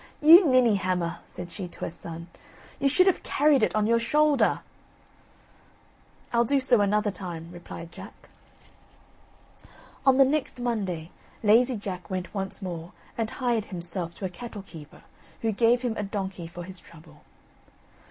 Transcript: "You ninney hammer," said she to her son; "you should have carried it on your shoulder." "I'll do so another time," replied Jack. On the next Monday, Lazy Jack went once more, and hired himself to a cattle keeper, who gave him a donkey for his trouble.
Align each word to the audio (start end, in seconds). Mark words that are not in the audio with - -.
"You 0.19 0.45
ninney 0.47 0.77
hammer," 0.77 1.19
said 1.27 1.51
she 1.51 1.67
to 1.67 1.81
her 1.81 1.89
son; 1.91 2.25
"you 2.79 2.89
should 2.89 3.05
have 3.05 3.21
carried 3.21 3.61
it 3.61 3.75
on 3.75 3.85
your 3.85 3.99
shoulder." 3.99 4.61
"I'll 6.33 6.43
do 6.43 6.59
so 6.59 6.81
another 6.81 7.11
time," 7.11 7.51
replied 7.51 7.91
Jack. 7.91 8.29
On 10.03 10.17
the 10.17 10.25
next 10.25 10.59
Monday, 10.59 11.11
Lazy 11.43 11.77
Jack 11.77 12.09
went 12.09 12.33
once 12.33 12.63
more, 12.63 12.93
and 13.15 13.29
hired 13.29 13.65
himself 13.65 14.15
to 14.15 14.25
a 14.25 14.29
cattle 14.29 14.63
keeper, 14.63 15.03
who 15.43 15.51
gave 15.51 15.83
him 15.83 15.93
a 15.95 16.01
donkey 16.01 16.47
for 16.47 16.63
his 16.63 16.79
trouble. 16.79 17.21